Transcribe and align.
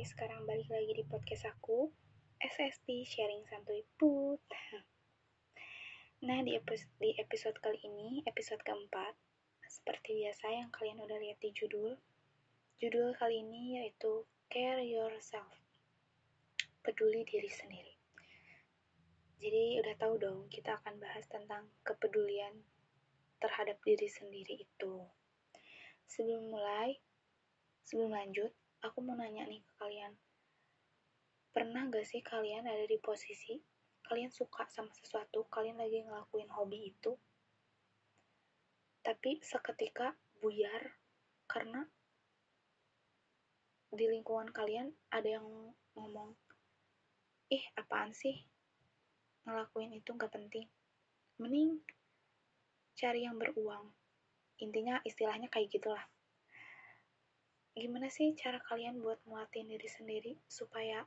sekarang 0.00 0.48
balik 0.48 0.64
lagi 0.72 0.96
di 0.96 1.04
podcast 1.04 1.44
aku, 1.52 1.92
SSP 2.40 3.04
Sharing 3.04 3.44
Santuy 3.44 3.84
Put. 4.00 4.40
Nah, 6.24 6.40
di 6.40 6.56
episode, 6.56 6.88
di 6.96 7.12
episode 7.20 7.60
kali 7.60 7.76
ini, 7.84 8.24
episode 8.24 8.64
keempat, 8.64 9.12
seperti 9.68 10.24
biasa 10.24 10.56
yang 10.56 10.72
kalian 10.72 11.04
udah 11.04 11.20
lihat 11.20 11.36
di 11.44 11.52
judul, 11.52 12.00
judul 12.80 13.12
kali 13.20 13.44
ini 13.44 13.76
yaitu 13.76 14.24
Care 14.48 14.80
Yourself, 14.80 15.52
peduli 16.80 17.20
diri 17.28 17.52
sendiri. 17.52 17.92
Jadi 19.36 19.84
udah 19.84 19.94
tahu 20.00 20.16
dong, 20.16 20.48
kita 20.48 20.80
akan 20.80 20.96
bahas 20.96 21.28
tentang 21.28 21.68
kepedulian 21.84 22.64
terhadap 23.36 23.76
diri 23.84 24.08
sendiri 24.08 24.64
itu. 24.64 25.04
Sebelum 26.08 26.48
mulai, 26.48 26.96
sebelum 27.84 28.16
lanjut, 28.16 28.56
aku 28.80 29.04
mau 29.04 29.16
nanya 29.16 29.44
nih 29.44 29.60
ke 29.60 29.72
kalian. 29.76 30.12
Pernah 31.50 31.90
gak 31.92 32.06
sih 32.06 32.24
kalian 32.24 32.64
ada 32.64 32.84
di 32.86 32.96
posisi 32.96 33.60
kalian 34.10 34.34
suka 34.34 34.66
sama 34.66 34.90
sesuatu, 34.98 35.46
kalian 35.46 35.78
lagi 35.78 36.02
ngelakuin 36.02 36.50
hobi 36.50 36.90
itu, 36.90 37.14
tapi 39.06 39.38
seketika 39.38 40.18
buyar 40.42 40.98
karena 41.46 41.86
di 43.94 44.06
lingkungan 44.10 44.50
kalian 44.50 44.90
ada 45.14 45.38
yang 45.38 45.46
ngomong, 45.94 46.34
ih 47.54 47.62
apaan 47.78 48.10
sih 48.10 48.34
ngelakuin 49.46 49.94
itu 49.94 50.10
gak 50.18 50.34
penting, 50.34 50.66
mending 51.38 51.78
cari 52.98 53.30
yang 53.30 53.38
beruang. 53.38 53.94
Intinya 54.58 54.98
istilahnya 55.06 55.46
kayak 55.46 55.70
gitulah 55.70 56.02
gimana 57.78 58.10
sih 58.10 58.34
cara 58.34 58.58
kalian 58.58 58.98
buat 58.98 59.22
nguatin 59.26 59.70
diri 59.70 59.88
sendiri 59.88 60.32
supaya 60.50 61.06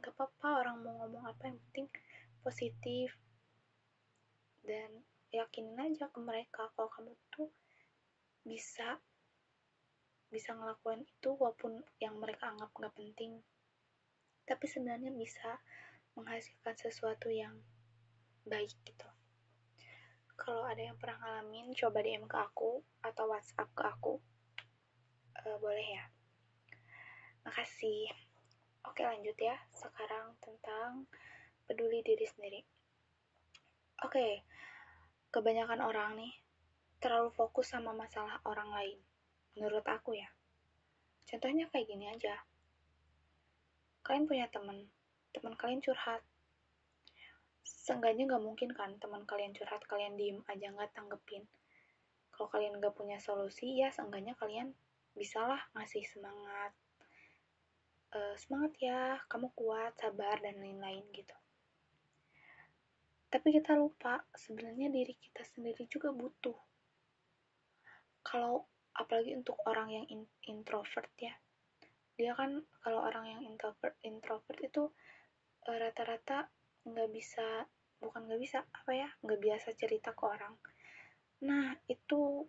gak 0.00 0.12
apa-apa 0.16 0.64
orang 0.64 0.76
mau 0.84 0.94
ngomong 1.04 1.24
apa 1.28 1.48
yang 1.48 1.58
penting 1.68 1.88
positif 2.44 3.16
dan 4.64 5.04
yakinin 5.32 5.76
aja 5.80 6.12
ke 6.12 6.20
mereka 6.20 6.68
kalau 6.76 6.90
kamu 6.92 7.12
tuh 7.32 7.48
bisa 8.44 9.00
bisa 10.30 10.54
ngelakuin 10.54 11.02
itu 11.02 11.34
walaupun 11.34 11.82
yang 11.98 12.14
mereka 12.22 12.54
anggap 12.54 12.70
gak 12.70 12.94
penting. 12.94 13.42
Tapi 14.46 14.64
sebenarnya 14.70 15.10
bisa 15.10 15.58
menghasilkan 16.14 16.78
sesuatu 16.78 17.28
yang 17.34 17.58
baik 18.46 18.70
gitu. 18.86 19.08
Kalau 20.38 20.64
ada 20.64 20.80
yang 20.80 20.96
pernah 20.96 21.18
ngalamin 21.20 21.74
coba 21.74 22.00
DM 22.00 22.24
ke 22.30 22.38
aku 22.38 22.80
atau 23.04 23.24
WhatsApp 23.28 23.74
ke 23.74 23.84
aku 23.84 24.14
uh, 25.46 25.58
boleh 25.60 25.86
ya? 25.96 26.04
Makasih. 27.46 28.12
Oke 28.88 29.04
lanjut 29.04 29.36
ya 29.36 29.56
sekarang 29.76 30.36
tentang 30.40 31.04
peduli 31.68 32.00
diri 32.04 32.24
sendiri. 32.24 32.60
Oke 34.00 34.44
kebanyakan 35.30 35.80
orang 35.84 36.18
nih 36.18 36.32
terlalu 36.98 37.30
fokus 37.30 37.70
sama 37.70 37.94
masalah 37.94 38.42
orang 38.44 38.68
lain 38.74 38.98
menurut 39.54 39.84
aku 39.86 40.16
ya. 40.16 40.28
Contohnya 41.28 41.70
kayak 41.70 41.86
gini 41.86 42.10
aja. 42.10 42.40
Kalian 44.02 44.26
punya 44.26 44.50
teman 44.50 44.88
teman 45.30 45.54
kalian 45.54 45.78
curhat. 45.78 46.24
Seenggaknya 47.62 48.26
nggak 48.26 48.42
mungkin 48.42 48.70
kan 48.74 48.98
teman 48.98 49.22
kalian 49.28 49.54
curhat 49.54 49.84
kalian 49.86 50.18
diem 50.18 50.42
aja 50.50 50.72
nggak 50.72 50.90
tanggepin. 50.96 51.46
Kalau 52.34 52.50
kalian 52.50 52.80
nggak 52.80 52.96
punya 52.96 53.20
solusi 53.22 53.78
ya 53.78 53.92
seenggaknya 53.94 54.34
kalian 54.34 54.74
bisalah 55.14 55.60
ngasih 55.74 56.04
semangat 56.06 56.72
uh, 58.14 58.34
semangat 58.38 58.72
ya 58.82 59.18
kamu 59.30 59.50
kuat 59.54 59.94
sabar 59.98 60.38
dan 60.42 60.58
lain-lain 60.58 61.06
gitu. 61.14 61.34
Tapi 63.30 63.48
kita 63.54 63.78
lupa 63.78 64.26
sebenarnya 64.34 64.90
diri 64.90 65.14
kita 65.14 65.46
sendiri 65.46 65.86
juga 65.86 66.10
butuh. 66.10 66.58
Kalau 68.26 68.66
apalagi 68.98 69.38
untuk 69.38 69.56
orang 69.70 69.94
yang 69.94 70.06
in, 70.10 70.22
introvert 70.50 71.10
ya. 71.16 71.34
Dia 72.18 72.34
kan 72.34 72.66
kalau 72.82 73.06
orang 73.06 73.38
yang 73.38 73.42
introvert 73.46 73.96
introvert 74.02 74.58
itu 74.60 74.90
uh, 75.70 75.76
rata-rata 75.78 76.50
nggak 76.84 77.10
bisa 77.14 77.64
bukan 78.00 78.26
nggak 78.26 78.40
bisa 78.40 78.64
apa 78.64 78.92
ya 78.96 79.08
nggak 79.22 79.40
biasa 79.40 79.68
cerita 79.78 80.10
ke 80.10 80.22
orang. 80.26 80.58
Nah 81.46 81.78
itu 81.86 82.44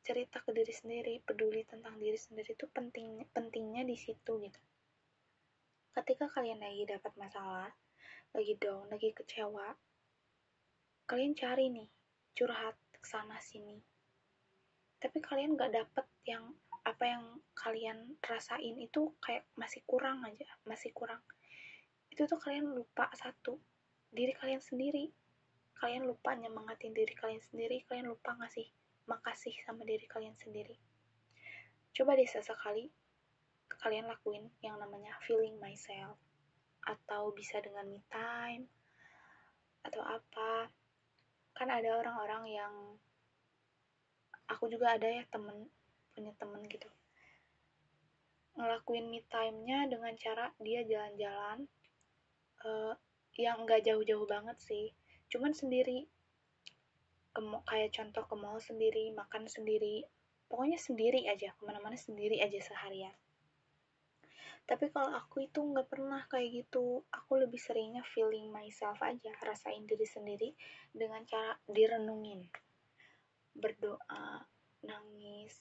cerita 0.00 0.40
ke 0.40 0.50
diri 0.56 0.72
sendiri, 0.72 1.14
peduli 1.20 1.62
tentang 1.68 2.00
diri 2.00 2.16
sendiri 2.16 2.56
itu 2.56 2.66
penting 2.72 3.24
pentingnya 3.36 3.84
di 3.84 3.96
situ 3.96 4.40
gitu. 4.40 4.60
Ketika 5.92 6.30
kalian 6.32 6.62
lagi 6.62 6.88
dapat 6.88 7.12
masalah, 7.20 7.70
lagi 8.32 8.54
down, 8.56 8.88
lagi 8.88 9.12
kecewa, 9.12 9.76
kalian 11.04 11.34
cari 11.34 11.66
nih 11.68 11.88
curhat 12.32 12.78
ke 12.94 13.02
sana 13.04 13.36
sini. 13.42 13.82
Tapi 15.00 15.18
kalian 15.18 15.58
gak 15.58 15.74
dapet 15.74 16.06
yang 16.28 16.54
apa 16.80 17.04
yang 17.04 17.24
kalian 17.52 18.16
rasain 18.24 18.80
itu 18.80 19.12
kayak 19.20 19.44
masih 19.56 19.84
kurang 19.84 20.24
aja, 20.24 20.48
masih 20.64 20.92
kurang. 20.96 21.20
Itu 22.08 22.24
tuh 22.24 22.40
kalian 22.40 22.72
lupa 22.72 23.12
satu, 23.12 23.60
diri 24.08 24.32
kalian 24.32 24.62
sendiri. 24.64 25.12
Kalian 25.76 26.04
lupa 26.04 26.36
nyemangatin 26.36 26.92
diri 26.92 27.12
kalian 27.16 27.40
sendiri, 27.40 27.84
kalian 27.88 28.12
lupa 28.12 28.36
ngasih 28.36 28.68
makasih 29.08 29.54
sama 29.64 29.86
diri 29.86 30.04
kalian 30.04 30.36
sendiri. 30.36 30.76
Coba 31.94 32.16
deh 32.18 32.28
sesekali 32.28 32.90
kalian 33.80 34.10
lakuin 34.10 34.50
yang 34.60 34.76
namanya 34.76 35.16
feeling 35.24 35.56
myself 35.62 36.18
atau 36.84 37.32
bisa 37.32 37.62
dengan 37.62 37.86
me 37.88 38.02
time 38.10 38.68
atau 39.86 40.02
apa. 40.04 40.68
Kan 41.56 41.68
ada 41.68 41.96
orang-orang 42.00 42.44
yang 42.50 42.74
aku 44.50 44.66
juga 44.66 44.98
ada 44.98 45.06
ya 45.06 45.22
temen 45.30 45.70
punya 46.10 46.34
temen 46.36 46.66
gitu 46.66 46.90
ngelakuin 48.58 49.06
me 49.08 49.22
time-nya 49.30 49.86
dengan 49.86 50.12
cara 50.18 50.50
dia 50.58 50.82
jalan-jalan 50.82 51.70
uh, 52.66 52.94
yang 53.38 53.62
nggak 53.62 53.86
jauh-jauh 53.86 54.26
banget 54.26 54.58
sih 54.58 54.90
cuman 55.30 55.54
sendiri 55.54 56.10
ke 57.30 57.40
kayak 57.66 57.90
contoh 57.94 58.24
ke 58.26 58.34
mall 58.34 58.58
sendiri 58.58 59.14
makan 59.14 59.46
sendiri 59.46 60.02
pokoknya 60.50 60.82
sendiri 60.82 61.30
aja 61.30 61.54
ke 61.54 61.62
mana-mana 61.62 61.94
sendiri 61.94 62.42
aja 62.42 62.58
seharian. 62.58 63.14
Tapi 64.66 64.90
kalau 64.90 65.14
aku 65.14 65.46
itu 65.46 65.62
nggak 65.62 65.86
pernah 65.86 66.22
kayak 66.26 66.66
gitu. 66.66 67.06
Aku 67.10 67.38
lebih 67.38 67.58
seringnya 67.58 68.02
feeling 68.06 68.50
myself 68.50 68.98
aja 69.02 69.30
rasain 69.42 69.86
diri 69.86 70.06
sendiri 70.06 70.54
dengan 70.90 71.22
cara 71.26 71.54
direnungin. 71.70 72.50
Berdoa 73.54 74.46
nangis 74.86 75.54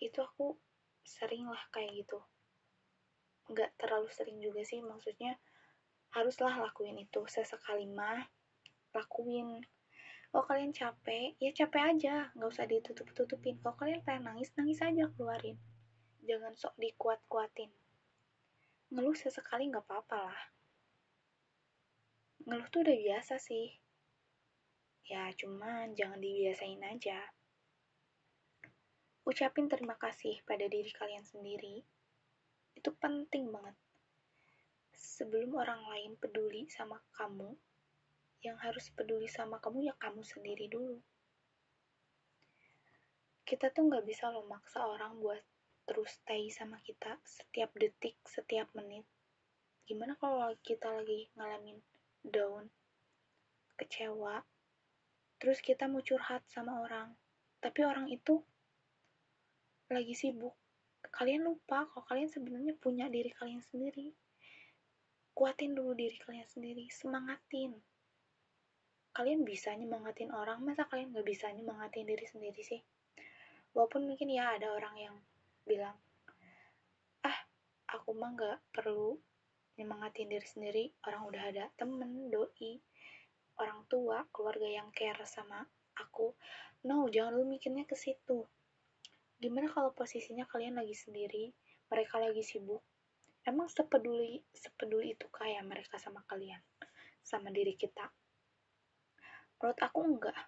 itu 0.00 0.20
aku 0.20 0.56
sering 1.04 1.48
lah 1.48 1.60
kayak 1.72 2.04
gitu. 2.04 2.20
Nggak 3.52 3.76
terlalu 3.80 4.08
sering 4.12 4.40
juga 4.40 4.64
sih 4.64 4.80
maksudnya 4.84 5.36
haruslah 6.12 6.60
lakuin 6.60 6.96
itu. 7.00 7.24
Sesekali 7.28 7.88
mah 7.88 8.24
lakuin 8.96 9.64
kalau 10.34 10.50
kalian 10.50 10.74
capek? 10.74 11.38
Ya 11.38 11.54
capek 11.54 11.94
aja. 11.94 12.34
Nggak 12.34 12.50
usah 12.50 12.66
ditutup 12.66 13.06
tutupin 13.14 13.54
kalau 13.62 13.78
kalian 13.78 14.02
pengen 14.02 14.34
nangis 14.34 14.50
nangis 14.58 14.82
aja 14.82 15.06
keluarin. 15.14 15.54
Jangan 16.26 16.58
sok 16.58 16.74
dikuat 16.74 17.22
kuatin 17.30 17.70
ngeluh 18.94 19.18
sesekali 19.18 19.66
nggak 19.74 19.90
apa-apa 19.90 20.18
lah. 20.22 20.40
Ngeluh 22.46 22.68
tuh 22.70 22.86
udah 22.86 22.94
biasa 22.94 23.42
sih. 23.42 23.74
Ya 25.10 25.34
cuman 25.34 25.98
jangan 25.98 26.22
dibiasain 26.22 26.78
aja. 26.78 27.18
Ucapin 29.26 29.66
terima 29.66 29.98
kasih 29.98 30.38
pada 30.46 30.70
diri 30.70 30.94
kalian 30.94 31.26
sendiri. 31.26 31.82
Itu 32.78 32.94
penting 32.94 33.50
banget. 33.50 33.74
Sebelum 34.94 35.58
orang 35.58 35.82
lain 35.90 36.14
peduli 36.14 36.70
sama 36.70 37.02
kamu 37.18 37.50
yang 38.44 38.60
harus 38.60 38.92
peduli 38.92 39.24
sama 39.24 39.56
kamu 39.56 39.88
ya 39.88 39.94
kamu 39.96 40.20
sendiri 40.20 40.68
dulu. 40.68 41.00
Kita 43.48 43.72
tuh 43.72 43.88
nggak 43.88 44.04
bisa 44.04 44.28
lo 44.28 44.44
maksa 44.44 44.84
orang 44.84 45.16
buat 45.16 45.40
terus 45.88 46.20
stay 46.20 46.52
sama 46.52 46.80
kita 46.84 47.16
setiap 47.24 47.72
detik, 47.76 48.20
setiap 48.28 48.68
menit. 48.76 49.04
Gimana 49.84 50.16
kalau 50.20 50.52
kita 50.64 50.92
lagi 50.92 51.28
ngalamin 51.36 51.80
down, 52.24 52.68
kecewa, 53.76 54.44
terus 55.40 55.60
kita 55.60 55.88
mau 55.88 56.00
curhat 56.00 56.40
sama 56.48 56.80
orang, 56.84 57.12
tapi 57.60 57.84
orang 57.84 58.08
itu 58.08 58.40
lagi 59.92 60.16
sibuk. 60.16 60.56
Kalian 61.12 61.44
lupa 61.44 61.84
kalau 61.92 62.04
kalian 62.08 62.32
sebenarnya 62.32 62.76
punya 62.80 63.12
diri 63.12 63.28
kalian 63.36 63.60
sendiri. 63.60 64.16
Kuatin 65.36 65.76
dulu 65.76 65.92
diri 65.92 66.16
kalian 66.16 66.48
sendiri, 66.48 66.88
semangatin 66.88 67.76
kalian 69.14 69.46
bisa 69.46 69.70
nyemangatin 69.78 70.34
orang 70.34 70.58
masa 70.66 70.90
kalian 70.90 71.14
nggak 71.14 71.22
bisa 71.22 71.46
nyemangatin 71.54 72.02
diri 72.02 72.26
sendiri 72.26 72.58
sih? 72.66 72.82
Walaupun 73.70 74.10
mungkin 74.10 74.26
ya 74.26 74.58
ada 74.58 74.74
orang 74.74 74.94
yang 74.98 75.16
bilang 75.62 75.94
ah 77.22 77.38
aku 77.94 78.10
mah 78.10 78.34
nggak 78.34 78.58
perlu 78.74 79.14
nyemangatin 79.78 80.26
diri 80.26 80.46
sendiri. 80.50 80.84
Orang 81.06 81.30
udah 81.30 81.46
ada 81.46 81.70
temen 81.78 82.26
doi 82.26 82.82
orang 83.62 83.86
tua 83.86 84.26
keluarga 84.34 84.66
yang 84.66 84.90
care 84.90 85.22
sama 85.30 85.62
aku. 85.94 86.34
No 86.82 87.06
jangan 87.06 87.38
lu 87.38 87.46
mikirnya 87.46 87.86
ke 87.86 87.94
situ. 87.94 88.42
Gimana 89.38 89.70
kalau 89.70 89.94
posisinya 89.94 90.42
kalian 90.50 90.74
lagi 90.74 90.98
sendiri 90.98 91.54
mereka 91.86 92.18
lagi 92.18 92.42
sibuk? 92.42 92.82
Emang 93.46 93.70
sepeduli 93.70 94.42
sepeduli 94.50 95.14
itu 95.14 95.30
kayak 95.30 95.62
mereka 95.62 96.02
sama 96.02 96.26
kalian 96.26 96.58
sama 97.22 97.54
diri 97.54 97.78
kita 97.78 98.10
menurut 99.64 99.80
aku 99.80 100.04
enggak. 100.04 100.40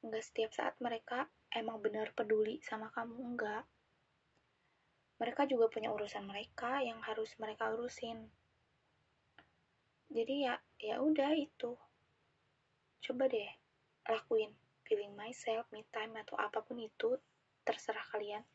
Enggak 0.00 0.24
setiap 0.24 0.48
saat 0.56 0.72
mereka 0.80 1.28
emang 1.52 1.84
benar 1.84 2.16
peduli 2.16 2.64
sama 2.64 2.88
kamu 2.88 3.12
enggak. 3.12 3.68
Mereka 5.20 5.44
juga 5.44 5.68
punya 5.68 5.92
urusan 5.92 6.24
mereka 6.24 6.80
yang 6.80 6.96
harus 7.04 7.36
mereka 7.36 7.68
urusin. 7.76 8.32
Jadi 10.08 10.48
ya 10.48 10.56
ya 10.80 11.04
udah 11.04 11.36
itu. 11.36 11.76
Coba 13.04 13.28
deh 13.28 13.52
lakuin 14.08 14.56
feeling 14.88 15.12
myself 15.12 15.68
me 15.68 15.84
time 15.92 16.16
atau 16.16 16.40
apa 16.40 16.64
pun 16.64 16.80
itu 16.80 17.20
terserah 17.68 18.16
kalian. 18.16 18.48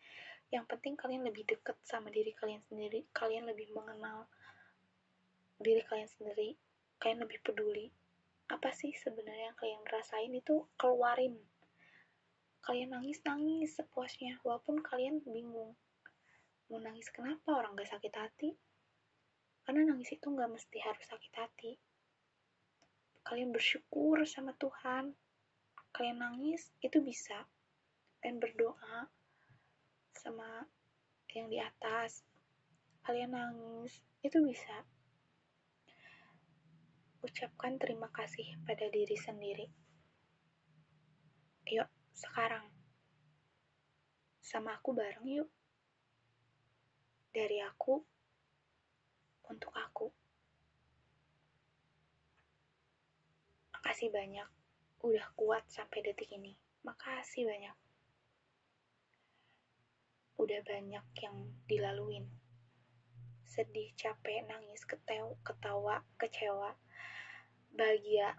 Yang 0.49 0.73
penting 0.73 0.97
kalian 0.97 1.21
lebih 1.21 1.45
deket 1.45 1.77
sama 1.85 2.09
diri 2.09 2.33
kalian 2.33 2.65
sendiri 2.65 3.05
kalian 3.13 3.45
lebih 3.45 3.69
mengenal 3.77 4.25
diri 5.61 5.85
kalian 5.85 6.09
sendiri 6.09 6.57
kalian 6.97 7.21
lebih 7.21 7.37
peduli 7.45 7.93
apa 8.51 8.75
sih 8.75 8.91
sebenarnya 8.91 9.55
yang 9.55 9.57
kalian 9.57 9.83
rasain 9.87 10.33
itu 10.35 10.67
keluarin 10.75 11.39
kalian 12.61 12.93
nangis 12.93 13.23
nangis 13.25 13.73
sepuasnya 13.79 14.37
walaupun 14.45 14.83
kalian 14.85 15.23
bingung 15.25 15.73
mau 16.71 16.79
nangis 16.79 17.11
kenapa 17.11 17.51
orang 17.51 17.75
gak 17.75 17.91
sakit 17.91 18.15
hati? 18.15 18.55
Karena 19.67 19.91
nangis 19.91 20.15
itu 20.15 20.23
gak 20.23 20.47
mesti 20.47 20.79
harus 20.79 21.03
sakit 21.03 21.33
hati. 21.35 21.75
Kalian 23.27 23.51
bersyukur 23.51 24.23
sama 24.23 24.55
Tuhan. 24.55 25.11
Kalian 25.91 26.23
nangis 26.23 26.71
itu 26.79 27.03
bisa. 27.03 27.43
Kalian 28.23 28.39
berdoa 28.39 29.11
sama 30.15 30.63
yang 31.35 31.51
di 31.51 31.59
atas. 31.59 32.23
Kalian 33.03 33.35
nangis 33.35 33.99
itu 34.23 34.39
bisa. 34.39 34.87
Ucapkan 37.21 37.77
terima 37.77 38.09
kasih 38.09 38.57
pada 38.65 38.89
diri 38.89 39.13
sendiri. 39.13 39.69
Yuk, 41.69 41.85
sekarang. 42.17 42.65
Sama 44.41 44.73
aku 44.81 44.97
bareng 44.97 45.29
yuk 45.29 45.49
dari 47.29 47.61
aku 47.61 48.01
untuk 49.53 49.69
aku. 49.77 50.09
Makasih 53.77 54.09
banyak 54.09 54.49
udah 55.05 55.25
kuat 55.37 55.61
sampai 55.69 56.01
detik 56.01 56.33
ini. 56.33 56.57
Makasih 56.81 57.45
banyak. 57.45 57.77
Udah 60.41 60.61
banyak 60.65 61.05
yang 61.21 61.37
dilaluin. 61.69 62.25
Sedih, 63.45 63.93
capek, 63.93 64.41
nangis, 64.49 64.81
ketew, 64.89 65.37
ketawa, 65.45 66.01
kecewa, 66.17 66.73
bahagia. 67.73 68.37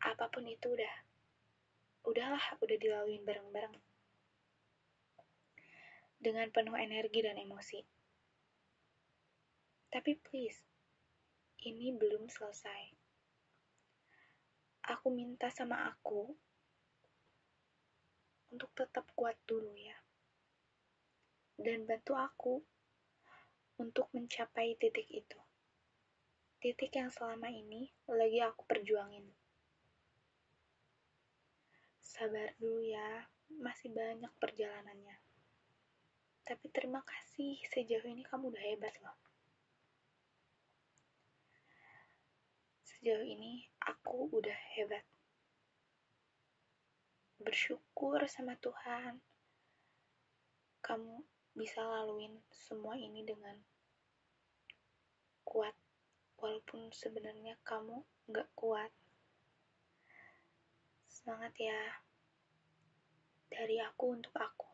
Apa 0.00 0.30
pun 0.32 0.46
itu 0.46 0.72
udah. 0.72 0.94
Udahlah, 2.06 2.44
udah 2.62 2.76
dilaluin 2.80 3.22
bareng-bareng 3.26 3.76
dengan 6.20 6.52
penuh 6.52 6.76
energi 6.76 7.24
dan 7.24 7.40
emosi. 7.40 7.80
Tapi 9.88 10.20
please, 10.20 10.60
ini 11.64 11.96
belum 11.96 12.28
selesai. 12.28 12.92
Aku 14.92 15.08
minta 15.08 15.48
sama 15.48 15.88
aku 15.88 16.36
untuk 18.52 18.70
tetap 18.76 19.08
kuat 19.16 19.40
dulu 19.48 19.72
ya. 19.74 19.96
Dan 21.56 21.88
bantu 21.88 22.16
aku 22.16 22.54
untuk 23.80 24.12
mencapai 24.12 24.76
titik 24.76 25.08
itu. 25.08 25.40
Titik 26.60 26.92
yang 26.92 27.08
selama 27.08 27.48
ini 27.48 27.88
lagi 28.04 28.36
aku 28.44 28.68
perjuangin. 28.68 29.24
Sabar 32.04 32.52
dulu 32.60 32.84
ya, 32.84 33.24
masih 33.64 33.88
banyak 33.96 34.28
perjalanannya. 34.36 35.16
Tapi 36.44 36.68
terima 36.68 37.00
kasih, 37.00 37.56
sejauh 37.64 38.04
ini 38.04 38.20
kamu 38.28 38.52
udah 38.52 38.60
hebat 38.60 38.92
loh. 39.00 39.16
Sejauh 42.84 43.24
ini 43.24 43.64
aku 43.80 44.28
udah 44.28 44.58
hebat. 44.76 45.08
Bersyukur 47.40 48.20
sama 48.28 48.60
Tuhan. 48.60 49.16
Kamu 50.84 51.24
bisa 51.56 51.80
laluin 51.80 52.36
semua 52.52 53.00
ini 53.00 53.24
dengan. 53.24 53.69
Walaupun 56.60 56.92
sebenarnya 56.92 57.56
kamu 57.64 58.04
nggak 58.28 58.52
kuat. 58.52 58.92
Semangat 61.08 61.56
ya. 61.56 62.04
Dari 63.48 63.80
aku 63.80 64.12
untuk 64.12 64.36
aku. 64.36 64.68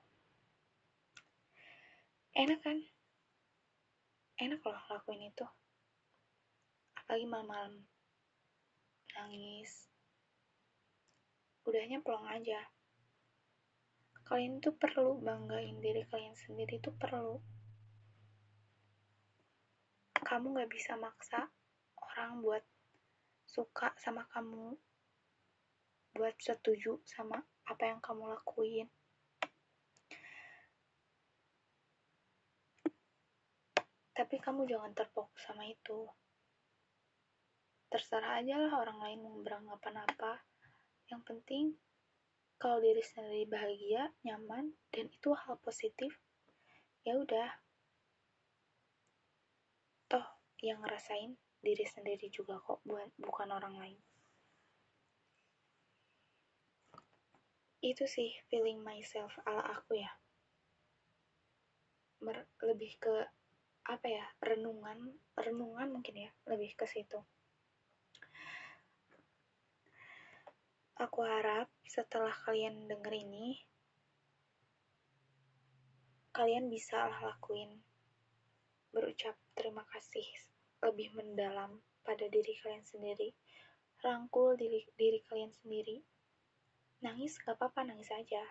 Enak 2.34 2.58
kan? 2.58 2.82
Enak 4.34 4.66
loh 4.66 4.82
lakuin 4.90 5.30
itu. 5.30 5.46
Apalagi 6.98 7.30
malam-malam. 7.30 7.86
Nangis. 9.14 9.86
Udahnya 11.70 12.02
pulang 12.02 12.26
aja. 12.26 12.66
Kalian 14.26 14.58
tuh 14.58 14.74
perlu 14.74 15.22
banggain 15.22 15.78
diri 15.78 16.02
kalian 16.02 16.34
sendiri 16.34 16.82
tuh 16.82 16.98
perlu. 16.98 17.38
Kamu 20.26 20.50
gak 20.58 20.74
bisa 20.74 20.98
maksa 20.98 21.46
orang 22.16 22.40
buat 22.40 22.64
suka 23.44 23.92
sama 24.00 24.24
kamu 24.32 24.72
buat 26.16 26.32
setuju 26.40 26.96
sama 27.04 27.44
apa 27.68 27.92
yang 27.92 28.00
kamu 28.00 28.32
lakuin 28.32 28.88
Tapi 34.16 34.40
kamu 34.40 34.64
jangan 34.64 34.96
terfokus 34.96 35.44
sama 35.44 35.68
itu. 35.68 36.08
Terserah 37.92 38.40
aja 38.40 38.56
lah 38.56 38.72
orang 38.80 38.96
lain 38.96 39.20
mau 39.20 39.44
beranggapan 39.44 40.08
apa. 40.08 40.40
Yang 41.12 41.22
penting, 41.28 41.64
kalau 42.56 42.80
diri 42.80 43.04
sendiri 43.04 43.44
bahagia, 43.44 44.16
nyaman, 44.24 44.72
dan 44.88 45.12
itu 45.12 45.36
hal 45.36 45.60
positif, 45.60 46.16
ya 47.04 47.12
udah. 47.20 47.60
Toh, 50.08 50.24
yang 50.64 50.80
ngerasain 50.80 51.36
diri 51.66 51.82
sendiri 51.82 52.30
juga 52.30 52.62
kok, 52.62 52.86
bukan 53.18 53.48
orang 53.50 53.74
lain. 53.74 53.98
Itu 57.82 58.06
sih 58.06 58.30
feeling 58.46 58.86
myself 58.86 59.34
ala 59.42 59.66
aku 59.74 59.98
ya. 59.98 60.10
Mer 62.22 62.46
lebih 62.62 62.94
ke 63.02 63.26
apa 63.86 64.10
ya 64.10 64.26
renungan 64.42 65.14
renungan 65.38 65.94
mungkin 65.94 66.26
ya 66.26 66.30
lebih 66.50 66.74
ke 66.74 66.90
situ 66.90 67.22
aku 70.98 71.22
harap 71.22 71.70
setelah 71.86 72.34
kalian 72.34 72.90
denger 72.90 73.14
ini 73.14 73.62
kalian 76.34 76.66
bisa 76.66 76.98
lah 76.98 77.30
lakuin 77.30 77.78
berucap 78.90 79.38
terima 79.54 79.86
kasih 79.94 80.26
lebih 80.84 81.12
mendalam 81.16 81.80
pada 82.04 82.28
diri 82.28 82.54
kalian 82.60 82.84
sendiri. 82.84 83.32
Rangkul 84.04 84.54
diri, 84.60 84.84
diri 84.94 85.18
kalian 85.26 85.50
sendiri. 85.50 86.04
Nangis 87.02 87.40
gak 87.40 87.56
apa-apa 87.56 87.88
nangis 87.88 88.12
aja. 88.12 88.44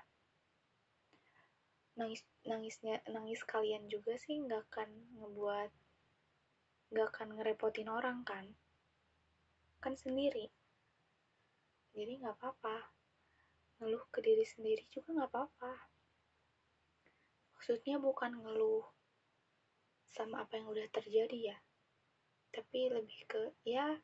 Nangis 1.95 2.27
nangisnya 2.43 2.99
nangis 3.07 3.39
kalian 3.47 3.87
juga 3.87 4.19
sih 4.19 4.35
nggak 4.35 4.67
akan 4.67 4.89
ngebuat 5.15 5.71
nggak 6.91 7.07
akan 7.07 7.29
ngerepotin 7.39 7.87
orang 7.87 8.27
kan? 8.27 8.51
Kan 9.79 9.95
sendiri. 9.95 10.51
Jadi 11.95 12.19
nggak 12.19 12.35
apa-apa. 12.35 12.91
Ngeluh 13.79 14.03
ke 14.11 14.19
diri 14.19 14.43
sendiri 14.43 14.83
juga 14.91 15.15
nggak 15.15 15.31
apa-apa. 15.31 15.73
Maksudnya 17.55 17.95
bukan 17.95 18.43
ngeluh 18.43 18.83
sama 20.11 20.43
apa 20.43 20.59
yang 20.59 20.67
udah 20.67 20.87
terjadi 20.91 21.55
ya 21.55 21.57
tapi 22.55 22.87
lebih 22.87 23.19
ke 23.27 23.51
ya 23.67 23.99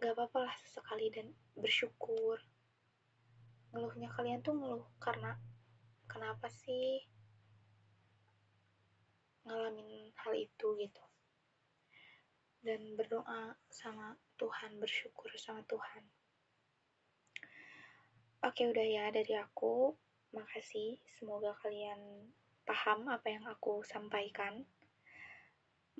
nggak 0.00 0.16
apa-apa 0.16 0.48
lah 0.48 0.54
sesekali 0.64 1.12
dan 1.12 1.28
bersyukur. 1.52 2.40
Ngeluhnya 3.76 4.08
kalian 4.16 4.40
tuh 4.40 4.56
ngeluh 4.56 4.88
karena 4.96 5.36
kenapa 6.08 6.48
sih 6.48 7.04
ngalamin 9.44 10.10
hal 10.16 10.32
itu 10.32 10.68
gitu. 10.80 11.04
Dan 12.64 12.96
berdoa 12.96 13.52
sama 13.68 14.16
Tuhan 14.40 14.80
bersyukur 14.80 15.28
sama 15.36 15.60
Tuhan. 15.68 16.08
Oke 18.42 18.66
udah 18.66 18.86
ya 18.86 19.04
dari 19.12 19.36
aku. 19.36 19.94
Makasih. 20.32 20.98
Semoga 21.04 21.52
kalian 21.60 22.32
paham 22.66 23.06
apa 23.06 23.28
yang 23.28 23.44
aku 23.46 23.84
sampaikan 23.84 24.66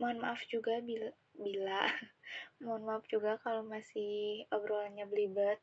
mohon 0.00 0.18
maaf 0.24 0.40
juga 0.48 0.80
bila, 0.80 1.12
bila 1.36 1.84
mohon 2.64 2.82
maaf 2.88 3.04
juga 3.08 3.36
kalau 3.44 3.64
masih 3.66 4.44
obrolannya 4.48 5.04
belibet 5.08 5.60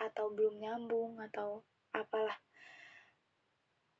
atau 0.00 0.32
belum 0.32 0.60
nyambung 0.60 1.20
atau 1.20 1.66
apalah. 1.92 2.38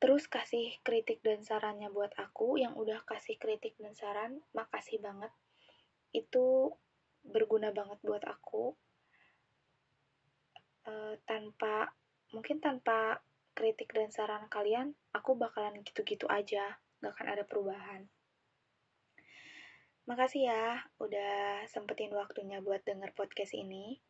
Terus 0.01 0.25
kasih 0.25 0.81
kritik 0.81 1.21
dan 1.21 1.45
sarannya 1.45 1.93
buat 1.93 2.09
aku 2.17 2.57
yang 2.57 2.73
udah 2.73 3.05
kasih 3.05 3.37
kritik 3.37 3.77
dan 3.77 3.93
saran 3.93 4.41
makasih 4.57 4.97
banget. 4.97 5.29
Itu 6.09 6.73
berguna 7.21 7.69
banget 7.69 8.01
buat 8.01 8.25
aku. 8.25 8.73
E, 10.81 11.21
tanpa 11.29 11.93
mungkin 12.33 12.57
tanpa 12.57 13.21
kritik 13.53 13.93
dan 13.93 14.09
saran 14.09 14.49
kalian 14.49 14.97
aku 15.13 15.37
bakalan 15.37 15.85
gitu-gitu 15.85 16.25
aja. 16.33 16.81
Gak 16.97 17.13
akan 17.13 17.27
ada 17.37 17.45
perubahan 17.45 18.09
makasih 20.09 20.49
ya 20.49 20.81
udah 20.97 21.65
sempetin 21.69 22.09
waktunya 22.17 22.57
buat 22.57 22.81
denger 22.81 23.13
podcast 23.13 23.53
ini. 23.53 24.01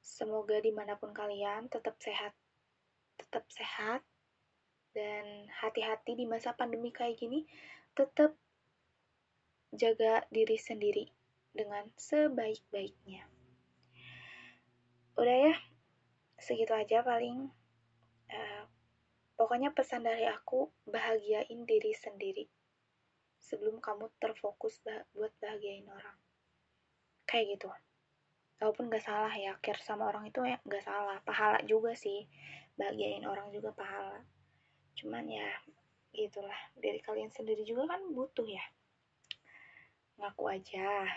Semoga 0.00 0.60
di 0.60 0.72
mana 0.72 0.96
pun 1.00 1.12
kalian 1.16 1.72
tetap 1.72 1.96
sehat 2.00 2.36
tetap 3.16 3.44
sehat 3.52 4.00
dan 4.92 5.48
hati-hati 5.60 6.16
di 6.16 6.24
masa 6.28 6.52
pandemi 6.52 6.92
kayak 6.92 7.16
gini. 7.16 7.48
Tetap 7.96 8.36
jaga 9.72 10.24
diri 10.28 10.56
sendiri 10.60 11.08
dengan 11.56 11.88
sebaik-baiknya. 11.96 13.24
Udah 15.16 15.36
ya 15.48 15.54
segitu 16.36 16.76
aja 16.76 17.00
paling. 17.00 17.48
Uh, 18.30 18.64
pokoknya 19.34 19.72
pesan 19.72 20.06
dari 20.06 20.28
aku 20.28 20.70
bahagiain 20.86 21.66
diri 21.66 21.90
sendiri 21.96 22.46
sebelum 23.40 23.80
kamu 23.80 24.12
terfokus 24.20 24.78
bah 24.84 25.02
buat 25.16 25.32
bahagiain 25.40 25.88
orang. 25.88 26.16
Kayak 27.24 27.56
gitu. 27.56 27.68
Walaupun 28.60 28.92
gak 28.92 29.00
salah 29.00 29.32
ya 29.32 29.56
care 29.64 29.80
sama 29.80 30.12
orang 30.12 30.28
itu 30.28 30.44
ya 30.44 30.60
gak 30.68 30.84
salah. 30.84 31.16
Pahala 31.24 31.64
juga 31.64 31.96
sih. 31.96 32.28
Bahagiain 32.76 33.24
orang 33.24 33.48
juga 33.48 33.72
pahala. 33.72 34.20
Cuman 34.94 35.24
ya 35.24 35.48
gitulah. 36.12 36.60
Dari 36.76 37.00
kalian 37.00 37.32
sendiri 37.32 37.64
juga 37.64 37.88
kan 37.88 38.04
butuh 38.12 38.44
ya. 38.44 38.62
Ngaku 40.20 40.44
aja. 40.52 41.08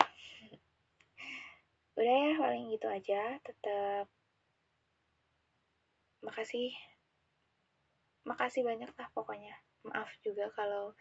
Udah 2.00 2.16
ya 2.16 2.32
paling 2.40 2.72
gitu 2.72 2.88
aja. 2.88 3.36
Tetap 3.44 4.08
makasih. 6.24 6.72
Makasih 8.24 8.64
banyak 8.64 8.88
lah 8.96 9.08
pokoknya. 9.12 9.52
Maaf 9.84 10.08
juga 10.24 10.48
kalau 10.56 10.96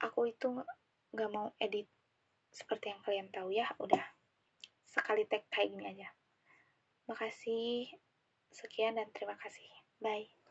aku 0.00 0.30
itu 0.30 0.62
nggak 1.14 1.30
mau 1.30 1.54
edit 1.62 1.86
seperti 2.50 2.90
yang 2.94 3.00
kalian 3.02 3.28
tahu 3.34 3.50
ya 3.50 3.66
udah 3.82 4.02
sekali 4.86 5.26
tag 5.26 5.42
kayak 5.50 5.74
gini 5.74 5.84
aja. 5.90 6.08
Makasih 7.10 7.90
sekian 8.54 8.94
dan 8.94 9.10
terima 9.10 9.34
kasih. 9.38 9.66
Bye 9.98 10.43